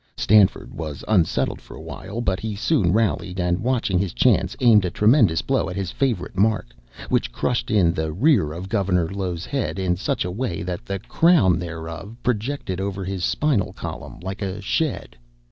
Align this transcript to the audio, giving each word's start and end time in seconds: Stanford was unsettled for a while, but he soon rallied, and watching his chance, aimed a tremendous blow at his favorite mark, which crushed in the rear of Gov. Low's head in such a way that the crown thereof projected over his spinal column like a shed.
Stanford 0.17 0.73
was 0.73 1.03
unsettled 1.07 1.61
for 1.61 1.75
a 1.75 1.79
while, 1.83 2.21
but 2.21 2.39
he 2.39 2.55
soon 2.55 2.91
rallied, 2.91 3.39
and 3.39 3.59
watching 3.59 3.99
his 3.99 4.13
chance, 4.13 4.55
aimed 4.59 4.83
a 4.83 4.89
tremendous 4.89 5.43
blow 5.43 5.69
at 5.69 5.75
his 5.75 5.91
favorite 5.91 6.35
mark, 6.35 6.73
which 7.09 7.31
crushed 7.31 7.69
in 7.69 7.93
the 7.93 8.11
rear 8.11 8.51
of 8.51 8.67
Gov. 8.67 9.13
Low's 9.15 9.45
head 9.45 9.77
in 9.77 9.95
such 9.95 10.25
a 10.25 10.31
way 10.31 10.63
that 10.63 10.87
the 10.87 10.97
crown 10.97 11.59
thereof 11.59 12.15
projected 12.23 12.81
over 12.81 13.05
his 13.05 13.23
spinal 13.23 13.73
column 13.73 14.19
like 14.21 14.41
a 14.41 14.59
shed. 14.59 15.17